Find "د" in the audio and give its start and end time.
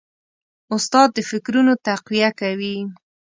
1.13-1.19